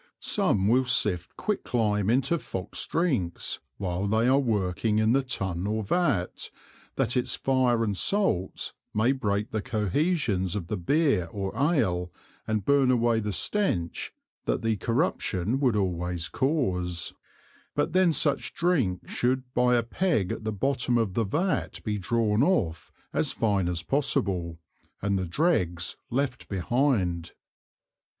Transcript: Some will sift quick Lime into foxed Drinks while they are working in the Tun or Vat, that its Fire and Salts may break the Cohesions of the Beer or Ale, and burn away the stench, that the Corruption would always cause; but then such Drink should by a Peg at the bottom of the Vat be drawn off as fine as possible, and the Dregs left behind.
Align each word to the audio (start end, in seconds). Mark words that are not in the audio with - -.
Some 0.19 0.67
will 0.67 0.85
sift 0.85 1.37
quick 1.37 1.75
Lime 1.75 2.09
into 2.09 2.39
foxed 2.39 2.89
Drinks 2.89 3.59
while 3.77 4.07
they 4.07 4.27
are 4.27 4.39
working 4.39 4.97
in 4.97 5.13
the 5.13 5.21
Tun 5.21 5.67
or 5.67 5.83
Vat, 5.83 6.49
that 6.95 7.15
its 7.15 7.35
Fire 7.35 7.83
and 7.83 7.95
Salts 7.95 8.73
may 8.95 9.11
break 9.11 9.51
the 9.51 9.61
Cohesions 9.61 10.55
of 10.55 10.69
the 10.69 10.75
Beer 10.75 11.27
or 11.31 11.55
Ale, 11.55 12.11
and 12.47 12.65
burn 12.65 12.89
away 12.89 13.19
the 13.19 13.31
stench, 13.31 14.11
that 14.45 14.63
the 14.63 14.75
Corruption 14.77 15.59
would 15.59 15.75
always 15.75 16.29
cause; 16.29 17.13
but 17.75 17.93
then 17.93 18.11
such 18.11 18.55
Drink 18.55 19.07
should 19.07 19.53
by 19.53 19.75
a 19.75 19.83
Peg 19.83 20.31
at 20.31 20.43
the 20.43 20.51
bottom 20.51 20.97
of 20.97 21.13
the 21.13 21.25
Vat 21.25 21.79
be 21.83 21.99
drawn 21.99 22.41
off 22.41 22.91
as 23.13 23.33
fine 23.33 23.67
as 23.67 23.83
possible, 23.83 24.57
and 24.99 25.19
the 25.19 25.27
Dregs 25.27 25.95
left 26.09 26.49
behind. 26.49 27.33